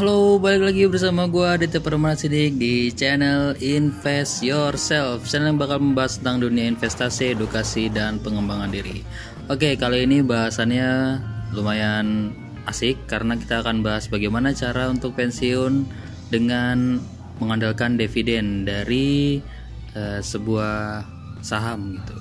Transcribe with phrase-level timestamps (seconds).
[0.00, 5.76] Halo, balik lagi bersama gue Aditya Permana Sidik di channel Invest Yourself Channel yang bakal
[5.76, 9.04] membahas tentang dunia investasi, edukasi, dan pengembangan diri
[9.52, 11.20] Oke, kali ini bahasannya
[11.52, 12.32] lumayan
[12.64, 15.84] asik Karena kita akan bahas bagaimana cara untuk pensiun
[16.32, 16.96] dengan
[17.36, 19.44] mengandalkan dividen dari
[19.92, 21.04] eh, sebuah
[21.44, 22.16] saham gitu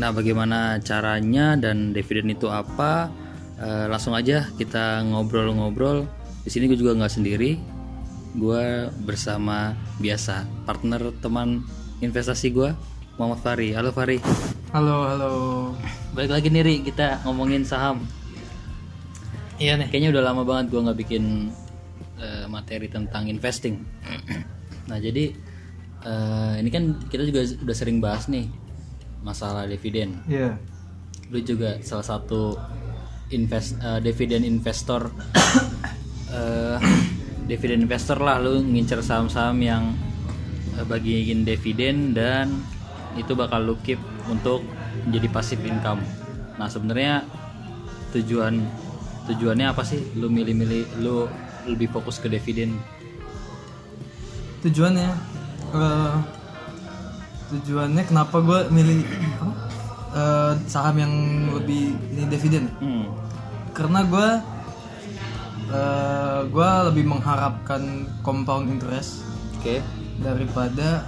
[0.00, 3.12] Nah, bagaimana caranya dan dividen itu apa?
[3.60, 6.23] Eh, langsung aja kita ngobrol-ngobrol.
[6.44, 7.56] Di sini gue juga nggak sendiri.
[8.36, 11.64] Gue bersama biasa partner teman
[12.04, 12.68] investasi gue,
[13.16, 13.72] Muhammad Fari.
[13.72, 14.20] Halo Fari.
[14.76, 15.32] Halo, halo.
[16.12, 18.04] Balik lagi nih Ri, kita ngomongin saham.
[19.56, 19.88] Iya nih.
[19.88, 21.48] Kayaknya udah lama banget gue nggak bikin
[22.20, 23.80] eh, materi tentang investing.
[24.92, 25.32] nah jadi
[26.04, 28.52] eh, ini kan kita juga udah sering bahas nih
[29.24, 30.20] masalah dividen.
[30.28, 30.60] Iya.
[31.32, 32.52] lu juga salah satu
[33.32, 35.08] invest eh, dividen investor
[36.34, 36.76] eh,
[37.48, 39.94] dividen investor lah lu ngincer saham-saham yang
[40.74, 42.50] eh, bagiin dividen dan
[43.14, 44.66] itu bakal lu keep untuk
[45.06, 46.02] menjadi passive income
[46.58, 47.22] nah sebenarnya
[48.10, 48.58] tujuan
[49.30, 51.30] tujuannya apa sih lu milih-milih lu
[51.64, 52.76] lebih fokus ke dividen
[54.64, 55.10] Tujuannya
[55.76, 56.16] eh,
[57.52, 59.04] tujuannya kenapa gue milih?
[60.14, 61.12] Eh, saham yang
[61.52, 62.72] lebih ini dividen?
[62.80, 63.04] hmm.
[63.76, 64.28] Karena gue
[65.74, 69.26] eh gue lebih mengharapkan compound interest
[69.58, 69.82] oke
[70.22, 71.02] daripada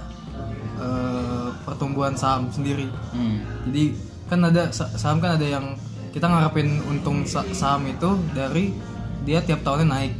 [0.77, 2.91] eh, pertumbuhan saham sendiri.
[3.15, 3.39] Hmm.
[3.69, 3.95] Jadi
[4.27, 5.79] kan ada sa- saham kan ada yang
[6.11, 8.75] kita ngarepin untung sa- saham itu dari
[9.23, 10.13] dia tiap tahunnya naik.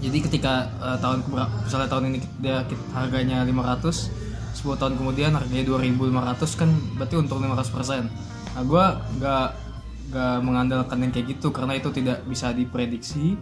[0.00, 1.26] Jadi ketika eh, tahun
[1.66, 2.62] misalnya tahun ini dia
[2.94, 4.14] harganya 500,
[4.54, 8.06] 10 tahun kemudian harganya 2500 kan berarti untung 500%.
[8.50, 9.48] Nah, gua nggak
[10.10, 13.38] nggak mengandalkan yang kayak gitu karena itu tidak bisa diprediksi,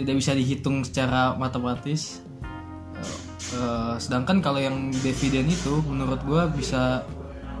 [0.00, 2.24] tidak bisa dihitung secara matematis.
[3.48, 7.04] Eh, sedangkan kalau yang dividen itu menurut gua bisa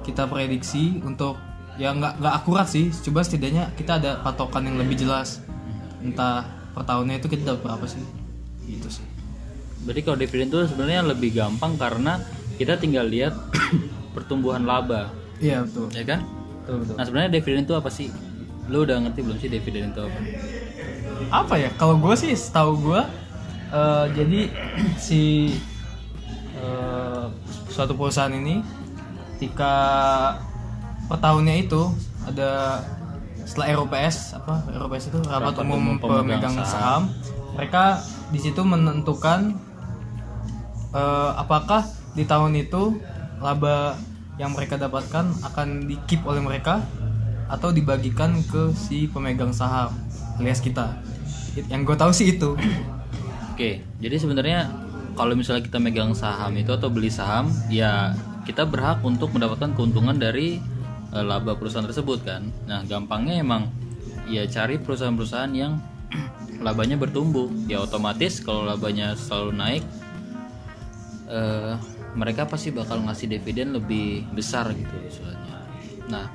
[0.04, 1.36] kita prediksi untuk
[1.76, 2.88] ya nggak nggak akurat sih.
[2.88, 5.44] Coba setidaknya kita ada patokan yang lebih jelas.
[6.00, 8.04] Entah per tahunnya itu kita dapat berapa sih.
[8.64, 9.06] Gitu sih.
[9.84, 12.20] Berarti kalau dividen itu sebenarnya lebih gampang karena
[12.56, 13.36] kita tinggal lihat
[14.16, 15.86] pertumbuhan laba, iya betul.
[15.94, 16.20] Ya kan?
[16.66, 16.94] betul betul.
[16.98, 18.10] Nah sebenarnya dividen itu apa sih?
[18.68, 20.20] Lu udah ngerti belum sih dividen itu apa?
[21.28, 23.02] apa ya kalau gue sih setahu gue
[23.74, 24.40] eh, jadi
[25.06, 25.52] si
[26.56, 27.24] eh,
[27.68, 28.62] suatu perusahaan ini
[29.36, 29.74] ketika
[31.06, 31.90] per tahunnya itu
[32.26, 32.82] ada
[33.46, 36.68] setelah ROPS apa ROPS itu rapat, Rapat umum, Umum Pemegang Saham.
[36.68, 37.02] saham
[37.56, 39.56] mereka di situ menentukan
[40.92, 41.86] eh, apakah
[42.16, 42.98] di tahun itu
[43.38, 43.94] laba
[44.38, 46.82] yang mereka dapatkan akan di keep oleh mereka
[47.48, 49.92] atau dibagikan ke si pemegang saham
[50.38, 51.00] alias kita
[51.72, 52.54] yang gue tahu sih itu
[53.58, 54.70] Oke, jadi sebenarnya
[55.18, 58.14] kalau misalnya kita megang saham itu atau beli saham, ya
[58.46, 60.62] kita berhak untuk mendapatkan keuntungan dari
[61.10, 62.46] eh, laba perusahaan tersebut kan.
[62.70, 63.66] Nah gampangnya emang
[64.30, 65.82] ya cari perusahaan-perusahaan yang
[66.62, 67.50] labanya bertumbuh.
[67.66, 69.82] Ya otomatis kalau labanya selalu naik,
[71.26, 71.74] eh,
[72.14, 75.66] mereka pasti bakal ngasih dividen lebih besar gitu soalnya.
[76.06, 76.30] Nah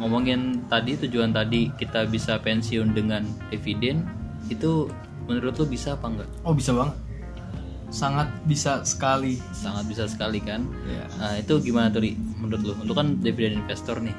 [0.00, 3.22] ngomongin tadi tujuan tadi kita bisa pensiun dengan
[3.52, 4.08] dividen
[4.48, 4.88] itu
[5.28, 6.28] menurut lu bisa apa enggak?
[6.42, 6.96] oh bisa banget
[7.90, 10.62] sangat bisa sekali Sangat bisa sekali kan?
[10.86, 11.04] Iya.
[11.18, 12.14] Nah itu gimana tuh Ri?
[12.38, 12.72] menurut lu?
[12.86, 14.14] Lu kan dividen investor nih.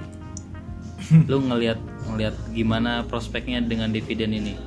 [1.32, 1.80] lu ngelihat
[2.12, 4.60] ngelihat gimana prospeknya dengan dividen ini?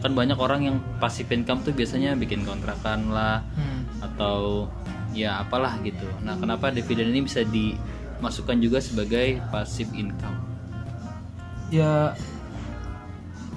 [0.00, 3.84] Kan banyak orang yang passive income tuh biasanya bikin kontrakan lah Hmm.
[4.00, 4.68] atau
[5.12, 6.08] ya apalah gitu.
[6.24, 10.45] Nah kenapa dividen ini bisa dimasukkan juga sebagai passive income?
[11.70, 12.14] Ya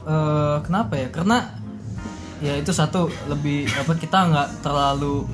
[0.06, 1.08] eh, kenapa ya?
[1.14, 1.46] Karena
[2.40, 5.28] ya itu satu lebih apa kita nggak terlalu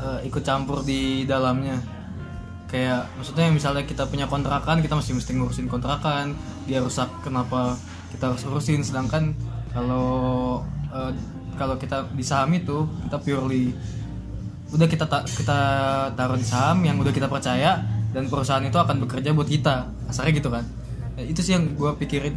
[0.00, 1.78] eh, ikut campur di dalamnya.
[2.70, 6.38] Kayak maksudnya misalnya kita punya kontrakan kita masih mesti ngurusin kontrakan
[6.70, 7.74] dia rusak kenapa
[8.14, 8.84] kita harus urusin?
[8.86, 9.34] Sedangkan
[9.74, 10.60] kalau
[10.92, 11.12] eh,
[11.58, 13.74] kalau kita di saham itu kita purely
[14.70, 15.58] udah kita ta- kita
[16.14, 17.82] taruh di saham yang udah kita percaya
[18.14, 19.90] dan perusahaan itu akan bekerja buat kita.
[20.06, 20.62] Asalnya gitu kan
[21.26, 22.34] itu sih yang gue pikirin.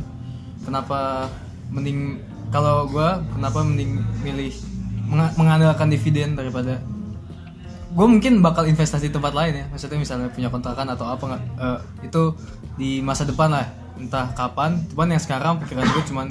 [0.63, 1.30] Kenapa
[1.69, 4.53] mending kalau gue kenapa mending milih
[5.09, 6.80] menga- mengandalkan dividen daripada
[7.94, 9.65] gue mungkin bakal investasi di tempat lain ya.
[9.69, 12.21] Maksudnya misalnya punya kontrakan atau apa nggak eh, itu
[12.75, 13.68] di masa depan lah.
[14.00, 16.27] Entah kapan cuman yang sekarang pikiran gue cuman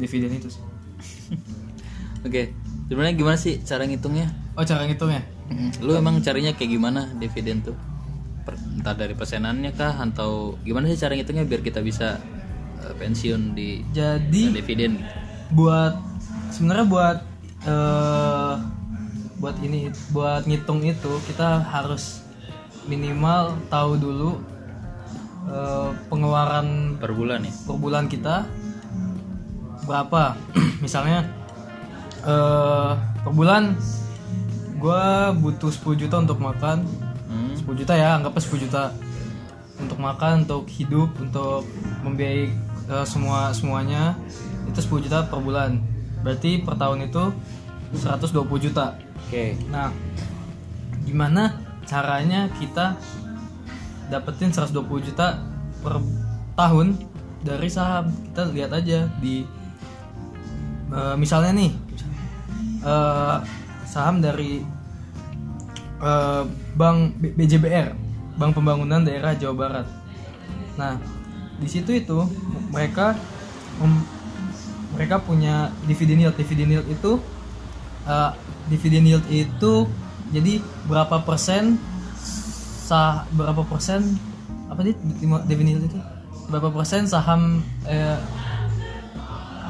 [0.00, 0.62] dividen itu sih.
[2.26, 2.54] Oke,
[2.88, 4.30] sebenarnya gimana sih cara ngitungnya?
[4.52, 5.24] oh cara ngitungnya?
[5.80, 7.76] Lu emang carinya kayak gimana dividen tuh?
[8.82, 12.18] Entah dari persenannya kah atau gimana sih cara ngitungnya biar kita bisa
[12.82, 15.06] eh, pensiun di jadi dividen gitu?
[15.54, 15.94] buat
[16.50, 17.18] sebenarnya buat
[17.62, 18.54] eh,
[19.38, 22.26] buat ini buat ngitung itu kita harus
[22.90, 24.42] minimal tahu dulu
[25.46, 28.50] eh, pengeluaran per bulan ya per bulan kita
[29.86, 30.34] berapa
[30.84, 31.22] misalnya
[32.26, 33.78] eh per bulan
[34.82, 35.06] gue
[35.38, 36.82] butuh 10 juta untuk makan.
[37.62, 38.84] 10 juta ya anggapnya 10 juta.
[39.78, 41.66] Untuk makan untuk hidup untuk
[42.02, 42.50] membiayai
[42.90, 44.18] eh, semua semuanya
[44.66, 45.78] itu 10 juta per bulan.
[46.26, 47.30] Berarti per tahun itu
[47.94, 48.98] 120 juta.
[49.26, 49.54] Oke.
[49.70, 49.94] Nah
[51.06, 51.54] gimana
[51.86, 52.98] caranya kita
[54.10, 55.38] dapetin 120 juta
[55.82, 56.02] per
[56.58, 56.98] tahun
[57.42, 58.10] dari saham?
[58.30, 59.46] Kita lihat aja di
[60.90, 61.72] eh, misalnya nih
[62.82, 63.36] eh,
[63.86, 64.81] saham dari
[66.02, 66.42] eh,
[66.74, 67.94] Bank BJBR
[68.36, 69.86] Bank Pembangunan Daerah Jawa Barat.
[70.76, 70.98] Nah
[71.62, 72.18] di situ itu
[72.74, 73.14] mereka
[73.78, 74.08] mem-
[74.92, 76.36] mereka punya dividen yield.
[76.36, 77.22] Dividen yield itu
[78.04, 78.30] eh,
[78.68, 79.86] dividen yield itu
[80.32, 80.58] jadi
[80.90, 81.76] berapa persen
[82.82, 84.18] sah berapa persen
[84.66, 85.98] apa sih di- dividen yield itu?
[86.50, 88.18] Berapa persen saham eh,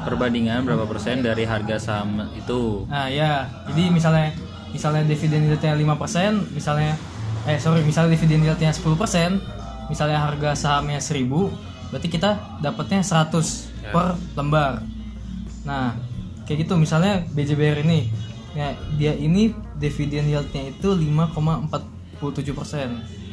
[0.03, 2.83] perbandingan berapa persen dari harga saham itu?
[2.91, 4.35] Nah ya, jadi misalnya
[4.73, 6.97] misalnya dividen yieldnya 5%, misalnya
[7.47, 9.39] eh sorry, misalnya dividen yieldnya 10%,
[9.87, 11.29] misalnya harga sahamnya 1000,
[11.93, 14.83] berarti kita dapatnya 100 per lembar.
[15.63, 15.95] Nah,
[16.43, 18.11] kayak gitu misalnya BJBR ini,
[18.57, 22.19] ya dia ini dividen yieldnya itu 5,47%.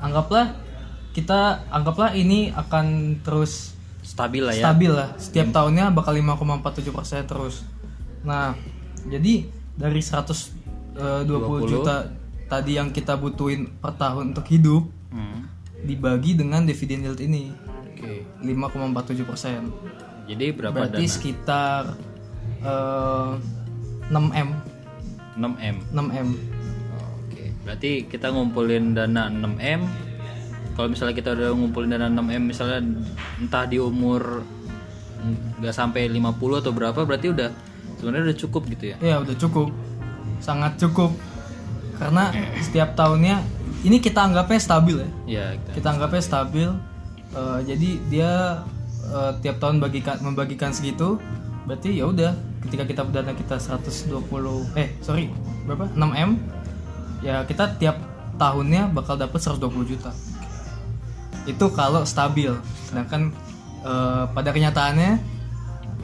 [0.00, 0.56] anggaplah
[1.12, 3.75] kita anggaplah ini akan terus
[4.06, 5.10] stabil lah ya stabil lah.
[5.18, 7.66] Setiap tahunnya bakal 5,47% terus.
[8.22, 8.54] Nah,
[9.06, 11.66] jadi dari 120 20.
[11.66, 12.06] juta
[12.46, 15.46] tadi yang kita butuhin per tahun untuk hidup Hmm.
[15.80, 17.48] dibagi dengan dividen yield ini
[17.94, 19.70] oke 5,47%.
[20.26, 21.82] jadi berapa Berarti dana sekitar
[22.60, 23.32] eh,
[24.06, 24.48] 6M,
[25.34, 26.28] 6 m 6M.
[27.22, 29.80] Oke, berarti kita ngumpulin dana 6M.
[30.76, 32.84] Kalau misalnya kita udah ngumpulin dana 6M misalnya
[33.40, 34.44] entah di umur
[35.58, 37.48] nggak sampai 50 atau berapa berarti udah
[37.96, 38.96] sebenarnya udah cukup gitu ya.
[39.00, 39.72] Ya udah cukup,
[40.38, 41.16] sangat cukup.
[41.96, 42.28] Karena
[42.60, 43.40] setiap tahunnya
[43.88, 45.10] ini kita anggapnya stabil ya.
[45.24, 45.70] Ya, kita.
[45.80, 46.68] Kita anggapnya stabil.
[47.32, 48.32] Eh, jadi dia
[49.08, 51.16] eh, tiap tahun bagikan membagikan segitu.
[51.64, 52.36] Berarti ya udah
[52.68, 54.10] ketika kita dana kita 120
[54.74, 55.30] eh sorry
[55.70, 56.30] berapa 6 m
[57.22, 57.98] ya kita tiap
[58.38, 60.12] tahunnya bakal dapat 120 juta.
[61.46, 62.50] Itu kalau stabil.
[62.84, 63.30] Sedangkan
[63.80, 65.12] eh, pada kenyataannya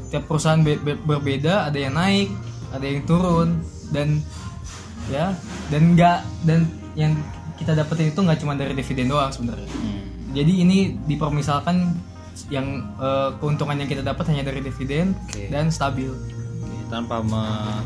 [0.09, 2.29] tiap perusahaan be- be- berbeda ada yang naik
[2.69, 4.21] ada yang turun dan
[5.09, 5.33] ya
[5.67, 6.61] dan nggak dan
[6.93, 7.17] yang
[7.55, 10.05] kita dapetin itu nggak cuma dari dividen doang sebenarnya Hmm.
[10.31, 11.97] jadi ini dipermisalkan
[12.49, 15.49] yang eh, keuntungan yang kita dapat hanya dari dividen Oke.
[15.49, 17.81] dan stabil Oke, tanpa me-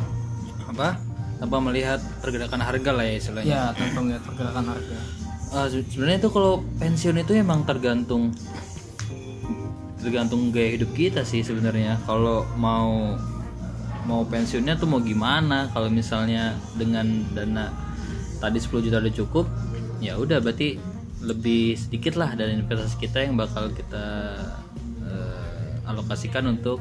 [0.67, 0.99] apa?
[1.37, 3.47] Tanpa melihat pergerakan harga lah ya istilahnya.
[3.47, 4.99] ya tanpa melihat pergerakan harga
[5.51, 8.35] Se- sebenarnya itu kalau pensiun itu emang tergantung
[10.01, 11.99] tergantung gaya hidup kita sih sebenarnya.
[12.07, 13.19] Kalau mau
[14.07, 15.67] mau pensiunnya tuh mau gimana?
[15.75, 17.75] Kalau misalnya dengan dana
[18.39, 19.47] tadi 10 juta udah cukup
[19.99, 20.77] ya udah berarti
[21.25, 24.37] lebih sedikit lah dari investasi kita yang bakal kita
[25.03, 26.79] eh, alokasikan untuk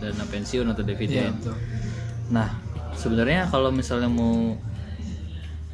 [0.00, 1.56] dana pensiun atau Iya dividen betul.
[2.32, 2.48] Nah,
[2.96, 4.56] sebenarnya kalau misalnya mau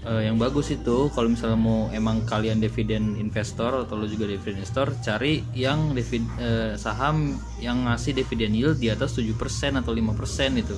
[0.08, 4.64] eh, yang bagus itu kalau misalnya mau emang kalian dividen investor atau lo juga dividen
[4.64, 10.56] investor, cari yang divid, eh, saham yang ngasih dividen yield di atas 7% atau 5%
[10.56, 10.76] itu.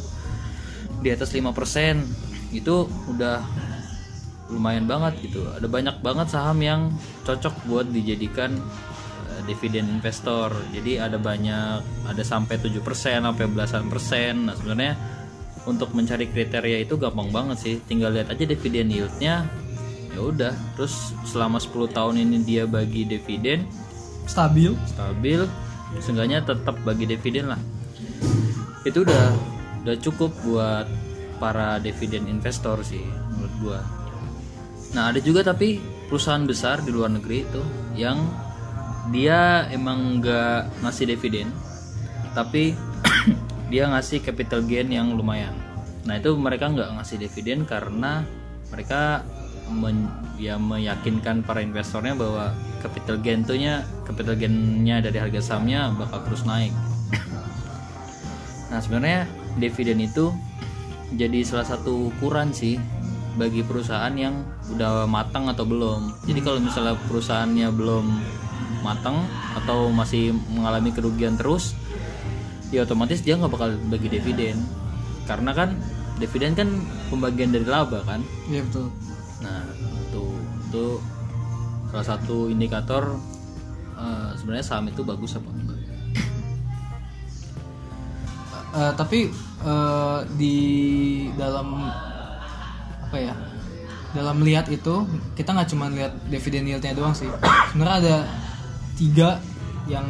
[1.01, 2.03] Di atas 5%
[2.51, 3.39] itu udah
[4.51, 5.47] lumayan banget gitu.
[5.55, 6.91] Ada banyak banget saham yang
[7.23, 8.59] cocok buat dijadikan
[9.31, 10.51] eh, dividen investor.
[10.75, 14.51] Jadi ada banyak, ada sampai 7%, sampai belasan persen.
[14.51, 15.20] Nah, sebenarnya
[15.69, 17.75] untuk mencari kriteria itu gampang banget sih.
[17.85, 19.49] Tinggal lihat aja dividen yieldnya.
[20.11, 23.63] Ya udah, terus selama 10 tahun ini dia bagi dividen
[24.27, 25.43] stabil stabil,
[25.99, 27.61] seenggaknya tetap bagi dividen lah.
[28.87, 29.27] Itu udah
[29.83, 30.87] udah cukup buat
[31.41, 33.81] para dividen investor sih menurut gua.
[34.95, 37.63] Nah ada juga tapi perusahaan besar di luar negeri itu
[37.95, 38.19] yang
[39.11, 41.51] dia emang nggak ngasih dividen,
[42.37, 42.75] tapi
[43.71, 45.55] dia ngasih capital gain yang lumayan.
[46.05, 48.27] Nah itu mereka nggak ngasih dividen karena
[48.75, 49.23] mereka
[49.71, 52.51] men- ya meyakinkan para investornya bahwa
[52.83, 56.75] capital gain tuhnya capital gainnya dari harga sahamnya bakal terus naik.
[58.75, 60.35] Nah sebenarnya dividen itu
[61.15, 62.79] jadi salah satu ukuran sih
[63.39, 64.43] bagi perusahaan yang
[64.75, 66.27] udah matang atau belum.
[66.27, 68.07] Jadi kalau misalnya perusahaannya belum
[68.81, 69.23] matang
[69.61, 71.77] atau masih mengalami kerugian terus
[72.71, 74.59] ya otomatis dia nggak bakal bagi dividen.
[75.27, 75.79] Karena kan
[76.19, 76.69] dividen kan
[77.11, 78.23] pembagian dari laba kan?
[78.51, 78.87] Iya betul.
[79.43, 79.63] Nah
[80.07, 80.25] itu
[80.71, 80.87] itu
[81.91, 83.19] salah satu indikator
[83.99, 85.79] eh, sebenarnya saham itu bagus apa enggak?
[88.71, 89.21] Eh, tapi
[89.67, 90.57] eh, di
[91.35, 91.91] dalam
[93.11, 93.35] apa ya
[94.15, 97.27] dalam melihat itu kita nggak cuma lihat dividen yieldnya doang sih.
[97.75, 98.17] Sebenarnya ada
[98.95, 99.39] tiga
[99.91, 100.07] yang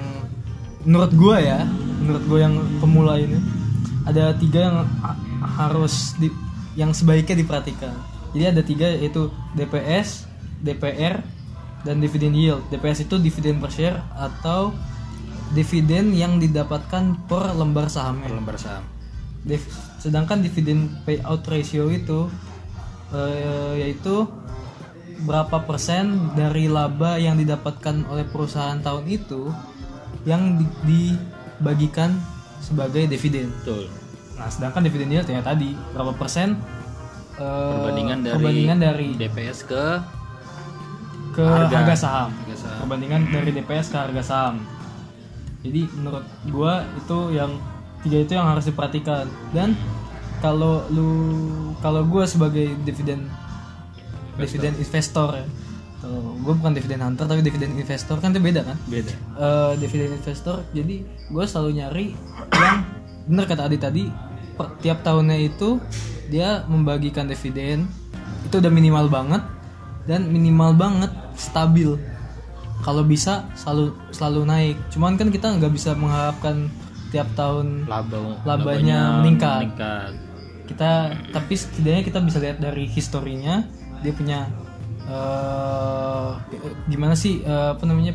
[0.84, 1.60] menurut gua ya
[2.10, 3.38] menurut gua yang pemula ini
[4.02, 5.18] ada tiga yang ha-
[5.62, 6.26] harus di,
[6.74, 7.94] yang sebaiknya diperhatikan.
[8.34, 10.26] Jadi ada tiga yaitu DPS
[10.58, 11.22] DPR
[11.86, 12.66] dan dividen yield.
[12.68, 14.74] DPS itu dividen per share atau
[15.54, 18.84] dividen yang didapatkan per lembar per sahamnya lembar saham.
[19.46, 19.70] Div-
[20.02, 22.28] sedangkan dividen payout ratio itu
[23.14, 24.28] eh, yaitu
[25.24, 29.52] berapa persen dari laba yang didapatkan oleh perusahaan tahun itu
[30.28, 31.16] yang di-
[31.60, 32.16] dibagikan
[32.64, 33.52] sebagai dividen.
[33.60, 33.86] betul
[34.40, 36.56] Nah, sedangkan dividen yield ya tadi berapa persen
[37.36, 39.84] eh, perbandingan dari, perbandingan dari DPS ke
[41.36, 41.76] ke harga.
[41.84, 42.30] harga, saham.
[42.32, 42.78] Harga saham.
[42.88, 44.64] Perbandingan dari DPS ke harga saham.
[45.60, 47.52] Jadi menurut gua itu yang
[48.00, 49.28] tiga itu yang harus diperhatikan.
[49.52, 49.76] Dan
[50.40, 51.08] kalau lu
[51.84, 53.28] kalau gua sebagai dividen
[54.40, 55.44] dividen investor ya.
[56.40, 58.76] Gua bukan dividen hunter tapi dividen investor kan itu beda kan?
[58.86, 62.06] beda Eh, dividen investor jadi gue selalu nyari
[62.50, 62.78] yang
[63.28, 64.04] bener kata Adi tadi
[64.54, 65.76] per- tiap tahunnya itu
[66.26, 67.84] dia membagikan dividen
[68.42, 69.42] itu udah minimal banget
[70.02, 71.94] dan minimal banget stabil
[72.80, 76.72] kalau bisa selalu selalu naik cuman kan kita nggak bisa mengharapkan
[77.10, 79.68] tiap tahun laba Labanya meningkat.
[79.68, 80.10] meningkat.
[80.64, 80.90] kita
[81.28, 83.66] tapi setidaknya kita bisa lihat dari historinya
[84.00, 84.48] dia punya
[85.10, 86.30] eh,
[86.86, 88.14] gimana sih eh, apa namanya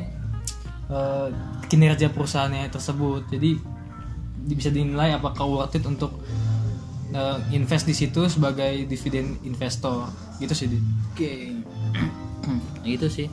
[0.88, 1.28] eh,
[1.68, 3.60] kinerja perusahaannya tersebut jadi
[4.46, 6.22] di- bisa dinilai apakah worth it untuk
[7.12, 10.68] eh, invest di situ sebagai dividen investor gitu sih.
[11.12, 11.56] Oke.
[12.86, 13.28] gitu sih.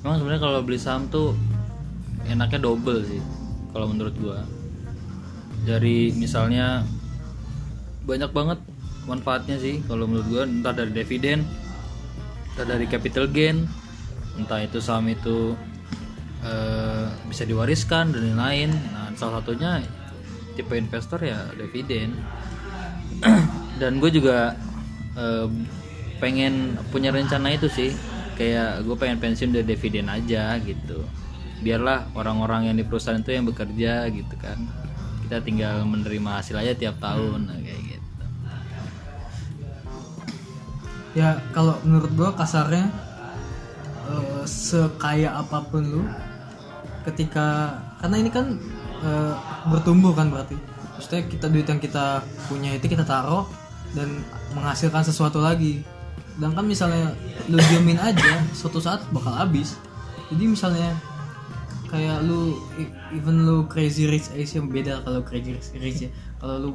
[0.00, 1.36] Memang sebenarnya kalau beli saham tuh
[2.28, 3.20] enaknya double sih
[3.72, 4.40] kalau menurut gua.
[5.64, 6.84] Dari misalnya
[8.04, 8.58] banyak banget
[9.08, 11.44] manfaatnya sih kalau menurut gua entah dari dividen,
[12.62, 13.66] dari capital gain,
[14.38, 15.58] entah itu saham itu
[16.46, 18.70] eh, bisa diwariskan dan lain-lain.
[18.94, 19.82] Nah, salah satunya
[20.54, 22.14] tipe investor ya dividen.
[23.82, 24.54] dan gue juga
[25.18, 25.46] eh,
[26.22, 27.90] pengen punya rencana itu sih
[28.34, 31.06] kayak gue pengen pensiun dari dividen aja gitu
[31.62, 34.58] biarlah orang-orang yang di perusahaan itu yang bekerja gitu kan
[35.24, 37.82] kita tinggal menerima hasil aja tiap tahun nah, kayak
[41.14, 42.90] ya kalau menurut gua kasarnya
[44.10, 46.02] eh, sekaya apa pun lu
[47.06, 48.58] ketika karena ini kan
[49.00, 49.34] eh,
[49.70, 50.58] bertumbuh kan berarti.
[50.94, 53.46] Maksudnya kita duit yang kita punya itu kita taruh
[53.94, 54.22] dan
[54.54, 55.82] menghasilkan sesuatu lagi.
[56.34, 57.14] Sedangkan misalnya
[57.46, 59.78] lu diemin aja suatu saat bakal habis.
[60.34, 60.94] Jadi misalnya
[61.90, 62.58] kayak lu
[63.14, 66.10] even lu crazy rich yang beda kalau crazy rich, ya.
[66.42, 66.70] Kalau lu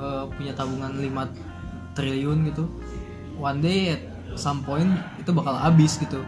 [0.00, 1.52] eh, punya tabungan 5
[1.92, 2.64] triliun gitu
[3.42, 4.02] one day at
[4.38, 6.22] some point itu bakal habis gitu.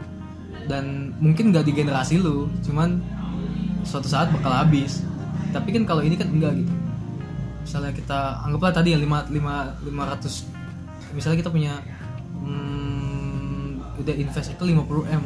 [0.67, 2.99] Dan mungkin gak di generasi lu cuman
[3.87, 5.07] suatu saat bakal habis.
[5.55, 6.75] Tapi kan kalau ini kan enggak gitu.
[7.65, 11.79] Misalnya kita anggaplah tadi ya 5 5 500 misalnya kita punya
[12.43, 15.23] hmm, udah invest itu 50 m.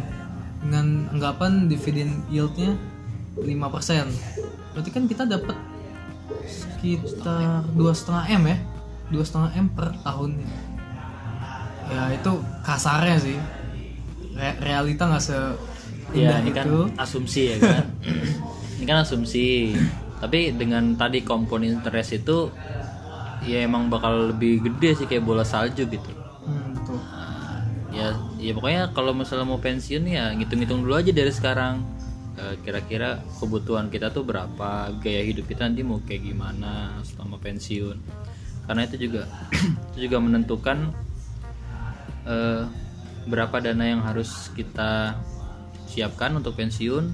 [0.58, 2.76] Dengan anggapan dividen yieldnya
[3.38, 3.48] 5%
[4.74, 5.56] berarti kan kita dapat
[6.44, 8.58] sekitar dua setengah m ya.
[9.08, 10.67] Dua setengah m per tahunnya
[11.88, 12.32] ya itu
[12.64, 13.38] kasarnya sih.
[14.38, 15.38] Re- realita nggak se
[16.14, 16.80] ya ini kan itu.
[16.96, 17.84] asumsi ya kan?
[18.78, 19.74] Ini kan asumsi.
[20.18, 22.50] Tapi dengan tadi komponen interest itu
[23.46, 26.10] ya emang bakal lebih gede sih kayak bola salju gitu.
[26.44, 26.98] Hmm, betul.
[26.98, 27.62] Nah,
[27.94, 28.06] ya
[28.38, 31.86] ya pokoknya kalau misalnya mau pensiun ya ngitung-ngitung dulu aja dari sekarang.
[32.38, 37.98] Eh, kira-kira kebutuhan kita tuh berapa gaya hidup kita nanti mau kayak gimana selama pensiun.
[38.62, 39.26] Karena itu juga
[39.94, 40.94] itu juga menentukan
[42.28, 42.62] eh,
[43.24, 45.16] berapa dana yang harus kita
[45.88, 47.10] siapkan untuk pensiun?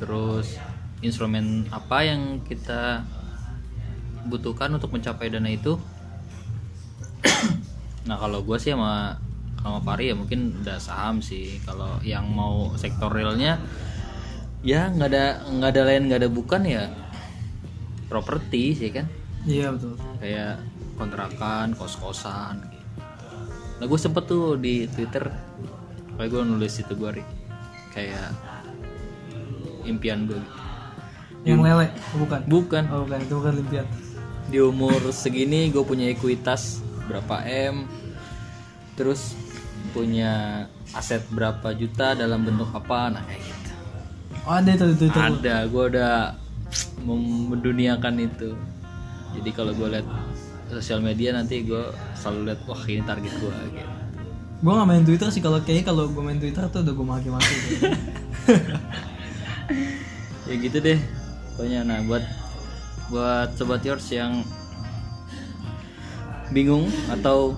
[0.00, 0.56] Terus
[1.04, 3.04] instrumen apa yang kita
[4.24, 5.76] butuhkan untuk mencapai dana itu?
[8.04, 9.16] Nah kalau gue sih sama
[9.64, 11.56] sama Pari ya mungkin udah saham sih.
[11.64, 13.56] Kalau yang mau sektor realnya
[14.60, 16.84] ya nggak ada nggak ada lain nggak ada bukan ya
[18.12, 19.08] properti sih kan?
[19.48, 19.96] Iya betul.
[20.20, 20.60] Kayak
[21.00, 22.73] kontrakan kos-kosan gitu.
[23.84, 25.28] Nah gue sempet tuh di Twitter
[26.16, 27.20] kayak gue nulis itu gue
[27.92, 28.32] kayak
[29.84, 30.40] impian gue
[31.44, 32.40] yang lele oh, bukan?
[32.48, 32.82] Bukan.
[32.88, 33.86] Oh bukan itu bukan limpian
[34.48, 37.84] di umur segini gue punya ekuitas berapa m
[38.96, 39.36] terus
[39.92, 40.64] punya
[40.96, 43.70] aset berapa juta dalam bentuk apa nah kayak gitu.
[44.48, 45.20] Oh ada itu itu, itu.
[45.20, 46.40] ada gue udah
[47.52, 48.56] menduniakan itu.
[49.36, 50.08] Jadi kalau gue liat
[50.74, 53.90] sosial media nanti gue selalu liat wah ini target gue gitu.
[54.64, 57.56] Gue gak main twitter sih kalau kayaknya kalau gue main twitter tuh udah gue maki-maki.
[60.44, 61.00] Ya gitu deh
[61.56, 61.88] pokoknya.
[61.88, 62.20] Nah buat
[63.08, 64.44] buat sobat yours yang
[66.52, 67.56] bingung atau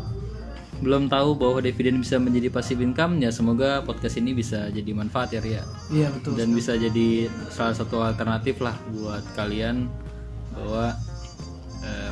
[0.77, 5.33] belum tahu bahwa dividen bisa menjadi passive income ya semoga podcast ini bisa jadi manfaat
[5.33, 5.65] ya Ria.
[5.89, 9.89] Iya betul dan bisa jadi salah satu alternatif lah buat kalian
[10.53, 10.93] bahwa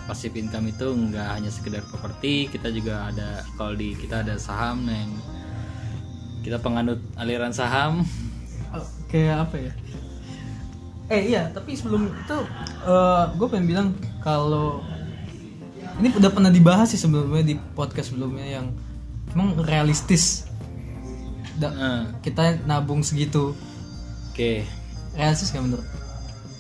[0.05, 4.85] passive income itu nggak hanya sekedar properti kita juga ada kalau di kita ada saham
[4.85, 5.09] yang
[6.41, 8.05] kita penganut aliran saham.
[8.69, 9.73] Oh, kayak apa ya?
[11.07, 12.37] Eh iya tapi sebelum itu
[13.35, 13.89] gue pengen bilang
[14.21, 14.81] kalau
[15.95, 18.67] ini udah pernah dibahas sih sebelumnya di podcast sebelumnya yang
[19.31, 20.49] emang realistis.
[21.55, 23.55] Da- Eh, kita nabung segitu.
[24.33, 24.67] Oke.
[25.15, 25.87] Realistis gak menurut?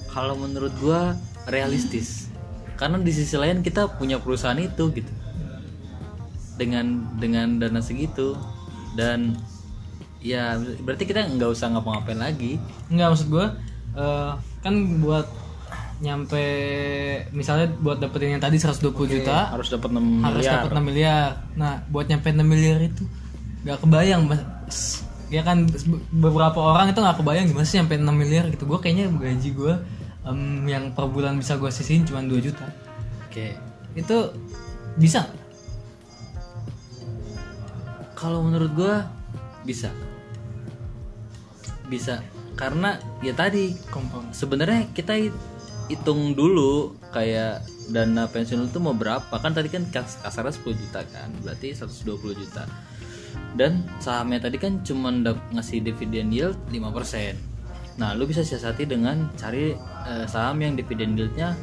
[0.06, 2.30] Kalau menurut gua realistis
[2.74, 5.12] karena di sisi lain kita punya perusahaan itu gitu
[6.54, 8.38] dengan dengan dana segitu
[8.94, 9.34] dan
[10.22, 12.56] ya berarti kita nggak usah ngapa-ngapain lagi
[12.88, 13.46] Enggak maksud gue
[13.98, 15.26] eh, kan buat
[16.02, 16.44] nyampe
[17.30, 21.28] misalnya buat dapetin yang tadi 120 juta harus dapat 6 harus miliar dapat 6 miliar.
[21.54, 23.04] Nah, buat nyampe 6 miliar itu
[23.62, 25.06] nggak kebayang Mas.
[25.32, 25.66] ya kan
[26.12, 28.64] beberapa orang itu nggak kebayang gimana sih nyampe 6 miliar gitu.
[28.66, 29.74] Gue kayaknya gaji gue
[30.24, 32.66] em, yang per bulan bisa gue sisihin cuma 2 juta.
[33.28, 33.46] oke.
[33.94, 34.34] Itu
[34.98, 35.26] bisa?
[38.14, 39.06] Kalau menurut gua
[39.62, 39.90] bisa.
[41.90, 42.24] Bisa.
[42.54, 43.74] Karena ya tadi
[44.30, 45.42] sebenarnya kita hit-
[45.90, 49.28] hitung dulu kayak dana pensiun itu mau berapa.
[49.28, 52.64] Kan tadi kan kas- kasarnya 10 juta kan berarti 120 juta.
[53.54, 55.10] Dan sahamnya tadi kan cuma
[55.54, 57.53] ngasih dividen yield 5%
[57.94, 59.74] nah lu bisa siasati dengan cari
[60.08, 61.54] eh, saham yang dividen yieldnya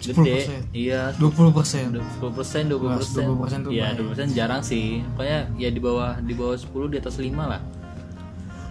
[0.00, 0.64] gede.
[0.72, 0.72] 10%.
[0.72, 1.12] iya.
[1.20, 1.92] 20 persen.
[1.92, 3.24] 10 persen 20 persen.
[3.28, 4.08] 20% tuh ya banyak.
[4.08, 5.04] 20 persen jarang sih.
[5.14, 7.60] Pokoknya ya di bawah di bawah 10 di atas 5 lah.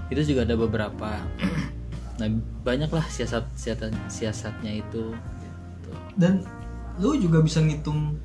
[0.10, 1.10] Itu juga ada beberapa.
[2.20, 2.28] Nah
[2.68, 5.16] banyak lah siasat siasat siasatnya itu.
[5.88, 5.96] Tuh.
[6.20, 6.44] Dan
[7.00, 8.20] lu juga bisa ngitung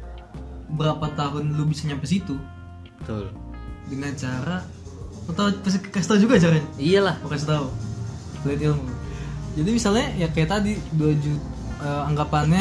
[0.74, 2.34] berapa tahun lu bisa nyampe situ.
[2.98, 3.30] Betul.
[3.86, 4.66] Dengan cara
[5.30, 6.66] atau kasih tau juga caranya.
[6.74, 7.22] iyalah.
[7.22, 7.70] Kasih tahu
[8.44, 8.84] pelit ilmu.
[9.56, 11.42] Jadi misalnya ya kayak tadi 2 juta
[12.06, 12.60] anggapannya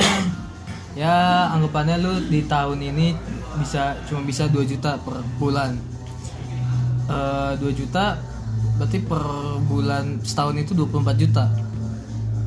[0.93, 3.17] ya anggapannya lu di tahun ini
[3.57, 5.75] bisa cuma bisa 2 juta per bulan.
[7.11, 8.17] Eh 2 juta
[8.79, 9.21] berarti per
[9.67, 11.45] bulan setahun itu 24 juta.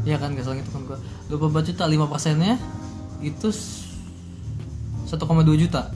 [0.07, 2.55] Ya kan gak salah itu kan gua 24 juta 5 persennya
[3.19, 3.91] itu s-
[5.07, 5.19] 1,2
[5.59, 5.91] juta.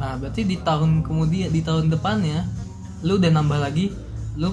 [0.00, 2.44] Nah berarti di tahun kemudian di tahun depannya
[3.04, 3.92] lu udah nambah lagi
[4.36, 4.52] lu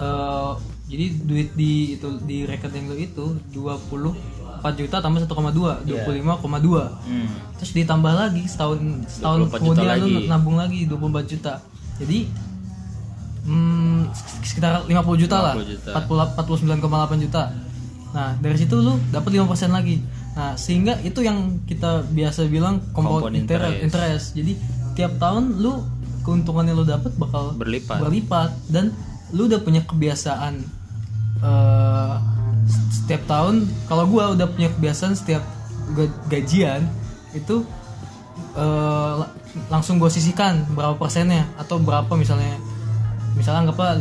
[0.00, 0.52] eh,
[0.86, 7.28] jadi duit di itu di rekening lu itu 24 juta tambah 1,2 25,2 hmm.
[7.58, 8.78] terus ditambah lagi setahun
[9.10, 10.26] setahun 24 juta kemudian lu lagi.
[10.30, 11.54] nabung lagi 24 juta
[11.98, 12.18] jadi
[13.50, 13.98] hmm,
[14.46, 15.90] sekitar 50 juta lah 50 juta.
[16.06, 17.42] 40 49,8 juta
[18.14, 19.96] nah dari situ lu dapat 5% lagi
[20.38, 23.82] nah sehingga itu yang kita biasa bilang compound, Compound inter- interest.
[23.82, 24.26] interest.
[24.38, 24.52] jadi
[24.94, 25.82] tiap tahun lu
[26.22, 28.94] keuntungannya lu dapat bakal berlipat berlipat dan
[29.34, 30.54] lu udah punya kebiasaan
[31.42, 32.14] eh,
[32.90, 35.42] setiap tahun kalau gua udah punya kebiasaan setiap
[35.94, 36.86] ga- gajian
[37.34, 37.62] itu
[38.56, 39.32] la-
[39.68, 42.56] langsung gue sisihkan berapa persennya atau berapa misalnya
[43.36, 44.00] misalnya anggaplah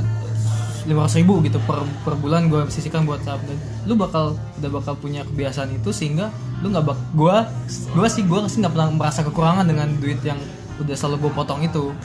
[0.85, 3.41] lima ribu gitu per, per bulan gue sisihkan buat dan
[3.89, 6.29] lu bakal udah bakal punya kebiasaan itu sehingga
[6.61, 7.35] lu nggak bak gue
[7.97, 10.37] gue sih gue sih nggak pernah merasa kekurangan dengan duit yang
[10.75, 11.95] udah selalu gue potong itu.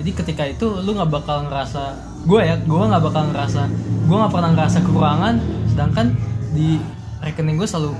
[0.00, 3.62] Jadi ketika itu lu nggak bakal ngerasa gue ya gue nggak bakal ngerasa
[4.06, 5.34] gue nggak pernah ngerasa kekurangan
[5.72, 6.06] sedangkan
[6.52, 6.78] di
[7.22, 7.92] rekening gue selalu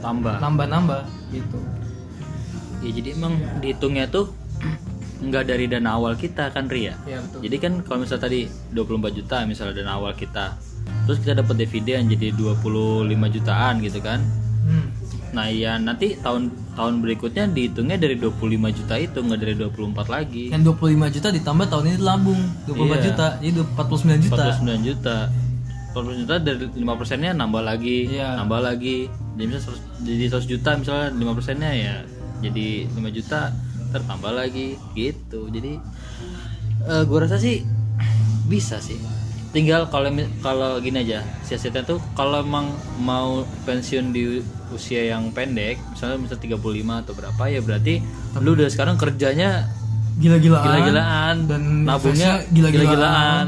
[0.00, 0.36] tambah.
[0.40, 1.02] nambah-nambah
[1.34, 1.58] gitu.
[2.80, 4.32] Ya jadi emang dihitungnya tuh
[5.26, 7.20] nggak dari dana awal kita kan Ria ya?
[7.20, 7.40] Betul.
[7.44, 8.40] Jadi kan kalau misalnya tadi
[8.72, 10.56] 24 juta misalnya dana awal kita
[11.10, 14.22] Terus kita dapat dividen jadi 25 jutaan gitu kan.
[15.30, 18.34] Nah ya nanti tahun tahun berikutnya dihitungnya dari 25
[18.74, 20.44] juta itu nggak dari 24 lagi.
[20.50, 22.98] Yang 25 juta ditambah tahun ini lambung 24 Iya.
[23.06, 24.42] juta jadi 49 juta.
[24.58, 25.16] 49 juta.
[25.90, 28.28] 49 juta dari 5 persennya nambah lagi Iya.
[28.42, 28.96] nambah lagi.
[29.10, 31.94] Jadi misalnya 100, jadi 100 juta misalnya 5 persennya ya
[32.40, 33.40] jadi 5 juta
[33.90, 35.46] tertambah lagi gitu.
[35.46, 35.72] Jadi
[36.80, 37.62] eh gua rasa sih
[38.48, 38.98] bisa sih
[39.50, 40.08] tinggal kalau
[40.38, 44.38] kalau gini aja siasatnya tuh kalau emang mau pensiun di
[44.70, 47.94] usia yang pendek misalnya misalnya 35 atau berapa ya berarti
[48.38, 49.66] lu udah sekarang kerjanya
[50.16, 53.46] gila-gilaan gila-gilaan dan nabungnya gila-gilaan.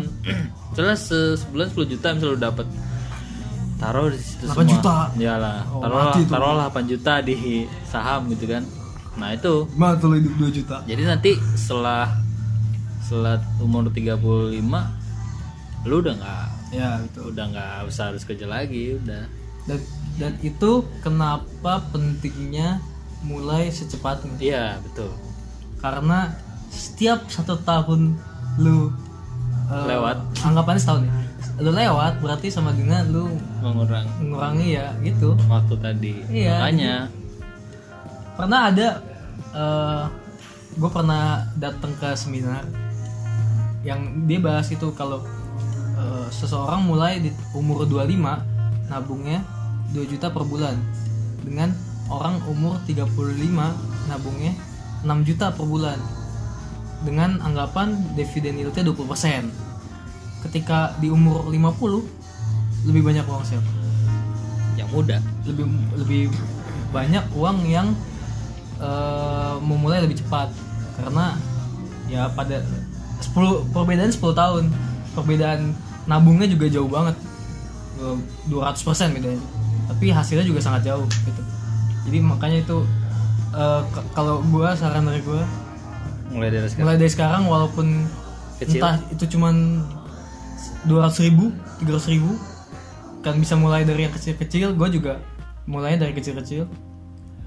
[0.73, 2.67] Soalnya se- sebulan 10 juta misalnya lu dapat
[3.77, 4.95] taruh di situ 8 semua juta.
[5.13, 6.25] Iyalah, Oh, tuh.
[6.25, 7.37] taruhlah 8 juta di
[7.85, 8.65] saham gitu kan
[9.13, 12.09] nah itu tuh lo hidup 2 juta jadi nanti setelah
[12.99, 14.65] setelah umur 35
[15.83, 19.27] lu udah nggak ya gitu udah nggak usah harus kerja lagi udah.
[19.67, 19.79] Dan
[20.19, 22.83] dan itu kenapa pentingnya
[23.23, 25.11] mulai secepatnya iya betul.
[25.79, 26.35] Karena
[26.71, 28.19] setiap satu tahun
[28.59, 28.91] lu
[29.71, 30.19] eh, Lewat.
[30.43, 31.15] anggapannya setahun ya?
[31.63, 33.29] Lu lewat berarti sama dengan lu
[33.61, 34.07] mengurang.
[34.19, 35.37] mengurangi ya gitu.
[35.47, 36.15] Waktu tadi.
[36.33, 36.95] Iya, makanya.
[38.39, 38.89] Pernah ada
[40.73, 42.65] gue pernah datang ke seminar
[43.85, 45.21] yang dia bahas itu kalau
[46.03, 49.47] eh, seseorang mulai di umur 25 nabungnya
[49.95, 50.75] 2 juta per bulan.
[51.43, 51.71] Dengan
[52.11, 53.07] orang umur 35
[54.11, 54.53] nabungnya
[55.07, 55.99] 6 juta per bulan.
[57.07, 59.47] Dengan anggapan dividen yieldnya 20%
[60.43, 63.83] ketika di umur 50 lebih banyak uang siapa?
[64.77, 65.19] yang muda.
[65.45, 66.23] Lebih lebih
[66.93, 67.93] banyak uang yang
[68.81, 70.53] eh, memulai lebih cepat.
[71.01, 71.37] Karena
[72.09, 72.61] ya pada
[73.21, 74.65] 10 perbedaan 10 tahun.
[75.13, 77.17] Perbedaan nabungnya juga jauh banget.
[77.97, 78.17] Eh,
[78.49, 79.43] 200% bedanya.
[79.87, 81.43] Tapi hasilnya juga sangat jauh gitu.
[82.03, 82.79] Jadi makanya itu
[83.85, 85.45] k- kalau gua saran dari gua
[86.33, 86.83] mulai dari sekarang?
[86.83, 87.87] mulai dari sekarang walaupun
[88.57, 88.81] Kecil.
[88.81, 89.85] entah itu cuman
[90.83, 92.33] 200 ribu 300 ribu
[93.21, 95.21] kan bisa mulai dari yang kecil-kecil gue juga
[95.65, 96.67] mulainya dari kecil-kecil.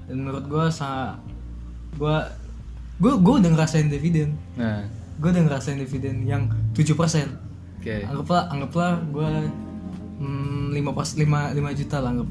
[0.06, 1.18] Dan menurut gue sa
[1.92, 2.16] gue
[2.96, 4.38] gue gue udah ngerasain dividen.
[4.54, 4.86] Nah.
[5.18, 6.94] Gue udah ngerasain dividen yang 7%
[7.86, 7.96] oke.
[8.10, 9.30] Anggaplah anggaplah gue
[10.18, 11.22] hmm, 5 pas 5
[11.54, 12.28] 5 juta lah anggap.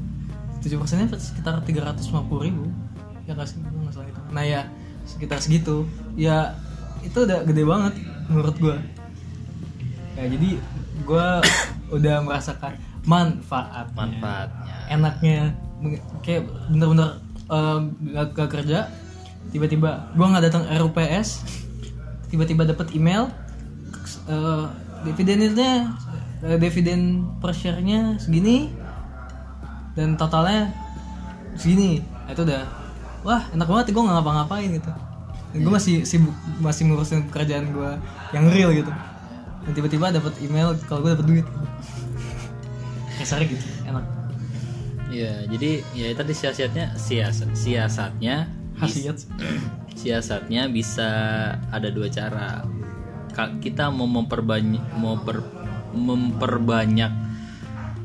[0.60, 2.12] 7 persennya sekitar 350
[2.44, 2.68] ribu.
[3.24, 3.58] Ya nggak sih?
[3.64, 4.68] Gua nggak salah itu nah ya
[5.08, 5.88] sekitar segitu.
[6.14, 6.52] Ya
[7.00, 7.94] itu udah gede banget
[8.26, 8.76] menurut gue
[10.18, 10.50] ya jadi
[11.06, 11.28] gue
[11.96, 12.74] udah merasakan
[13.06, 14.76] manfaat manfaatnya.
[14.90, 15.54] Enaknya
[16.24, 17.20] kayak bener-bener
[17.52, 17.78] eh,
[18.16, 18.90] gak, gak kerja
[19.54, 21.46] tiba-tiba gue nggak datang RUPS
[22.32, 23.30] tiba-tiba dapat email
[24.26, 24.66] eh,
[25.06, 25.94] dividennya
[26.42, 28.74] eh, dividen per share-nya segini
[29.96, 30.74] dan totalnya
[31.56, 32.04] segini.
[32.04, 32.62] Nah, itu udah
[33.24, 34.90] wah enak banget gue nggak ngapa-ngapain gitu.
[35.56, 37.90] Gue masih sibuk masih ngurusin pekerjaan gue
[38.36, 38.92] yang real gitu.
[39.66, 41.46] Dan tiba-tiba dapat email kalau gue dapat duit.
[43.16, 44.04] Kasarnya gitu enak.
[45.06, 48.52] Iya, jadi ya tadi siasatnya siasat siasatnya
[50.00, 51.08] siasatnya bisa
[51.72, 52.68] ada dua cara.
[53.36, 55.44] Kita mau memperbanyak mau per-
[55.92, 57.12] memperbanyak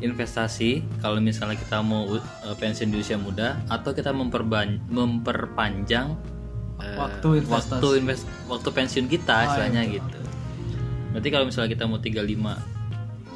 [0.01, 2.19] investasi kalau misalnya kita mau uh,
[2.51, 6.17] pensiun di usia muda atau kita memperban memperpanjang
[6.75, 7.77] uh, Waktu investasi.
[7.77, 10.19] waktu invest waktu pensiun kita istilahnya gitu.
[11.11, 12.17] Berarti kalau misalnya kita mau 35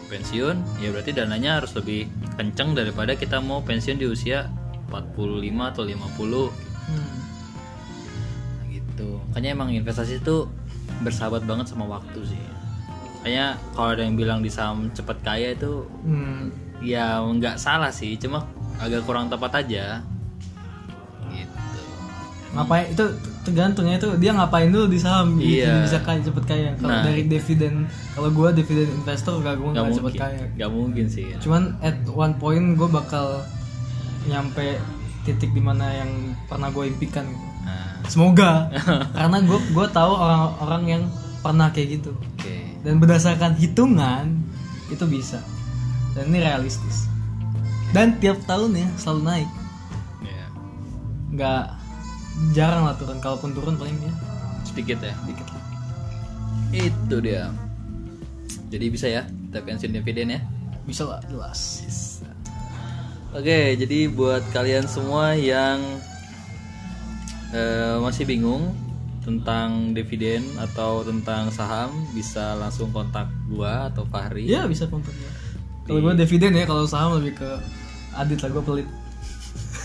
[0.05, 4.49] pensiun, ya berarti dananya harus lebih kenceng daripada kita mau pensiun di usia
[4.87, 5.11] 45
[5.65, 6.49] atau 50
[6.85, 7.17] Hmm.
[8.69, 10.45] gitu makanya emang investasi itu
[10.99, 12.41] bersahabat banget sama waktu sih
[13.17, 16.53] makanya kalau ada yang bilang di saham cepat kaya itu Hmm.
[16.77, 18.45] ya nggak salah sih cuma
[18.77, 19.99] agak kurang tepat aja
[21.27, 21.59] gitu
[22.53, 23.03] Ngapain itu
[23.41, 25.83] tergantungnya itu dia ngapain dulu di saham bikin Iya.
[25.83, 26.69] bisa kaya cepet kaya.
[26.75, 27.03] Kalau Nah.
[27.03, 30.43] dari dividen kalau gua dividen investor gak gua nggak cepet mungkin kaya.
[30.55, 33.43] nggak mungkin sih Cuman at one point gue bakal
[34.23, 34.79] nyampe
[35.21, 36.09] titik di mana yang
[36.45, 37.25] pernah gue impikan.
[37.25, 37.43] gitu.
[38.07, 38.69] Semoga.
[39.17, 41.03] Karena gue gue tahu orang-orang yang
[41.41, 42.11] pernah kayak gitu.
[42.13, 42.57] Oke.
[42.81, 44.39] Dan berdasarkan hitungan
[44.89, 45.41] itu bisa.
[46.13, 47.09] Dan ini realistis.
[47.91, 49.49] Dan tiap tahun ya selalu naik.
[50.23, 50.45] Ya
[51.35, 51.63] nggak
[52.51, 54.13] jarang lah turun kalaupun turun paling ya.
[54.65, 55.13] Sedikit ya?
[55.25, 55.63] Dikit lah.
[56.73, 57.53] Itu dia.
[58.69, 60.41] Jadi bisa ya kita pensiun dividen ya?
[60.83, 61.59] Bisa lah jelas.
[63.35, 65.83] Oke, jadi buat kalian semua yang
[67.53, 68.73] eh, masih bingung
[69.25, 74.45] tentang dividen atau tentang saham, bisa langsung kontak gua atau Fahri.
[74.45, 75.31] ya bisa kontak gue
[75.85, 77.49] kalau gue dividen ya kalau saham lebih ke
[78.17, 78.89] adit lah gue pelit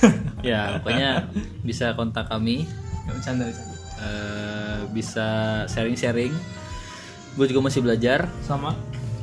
[0.50, 1.28] Ya, pokoknya
[1.60, 2.64] bisa kontak kami,
[3.04, 3.68] Gak bercanda bercanda
[4.00, 5.28] eh, bisa
[5.68, 6.32] sharing-sharing.
[7.36, 8.72] Gue juga masih belajar, sama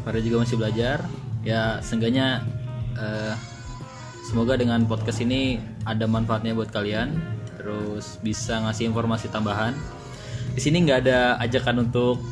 [0.05, 1.03] Fahri juga masih belajar.
[1.41, 2.45] Ya, seenggaknya
[2.93, 3.33] eh,
[4.29, 7.36] semoga dengan podcast ini ada manfaatnya buat kalian.
[7.67, 9.75] Terus bisa ngasih informasi tambahan.
[10.55, 12.23] Di sini nggak ada ajakan untuk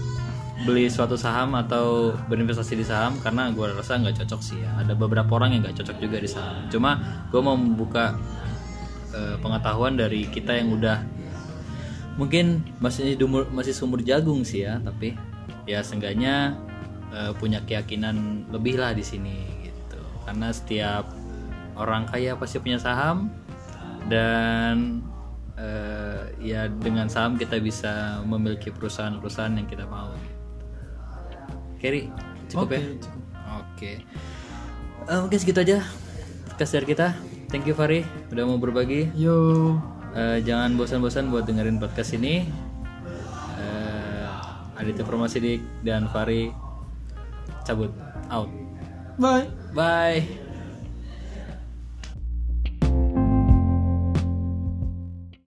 [0.63, 4.71] beli suatu saham atau berinvestasi di saham karena gue rasa nggak cocok sih ya.
[4.79, 6.71] Ada beberapa orang yang nggak cocok juga di saham.
[6.71, 8.15] Cuma gue mau membuka
[9.11, 11.03] eh, pengetahuan dari kita yang udah
[12.15, 15.19] mungkin masih dumur, masih sumur jagung sih ya tapi
[15.67, 16.55] ya seenggaknya
[17.11, 19.99] eh, punya keyakinan lebih lah di sini gitu.
[20.23, 21.11] Karena setiap
[21.75, 23.27] orang kaya pasti punya saham
[24.07, 25.03] dan
[25.55, 30.11] eh, ya dengan saham kita bisa memiliki perusahaan-perusahaan yang kita mau.
[31.79, 32.09] Kerry
[32.49, 33.23] cukup Oke, ya cukup.
[33.61, 33.91] oke
[35.05, 35.85] Eh, mungkin segitu aja
[36.49, 37.13] podcast dari kita
[37.53, 38.01] thank you Fari
[38.33, 39.77] udah mau berbagi Yo.
[40.15, 42.47] Eh, jangan bosan-bosan buat dengerin podcast ini.
[43.59, 46.55] Eh, Aditya Promasidik dan Fari
[47.67, 47.91] cabut
[48.31, 48.47] out.
[49.19, 49.51] Bye.
[49.75, 50.44] Bye.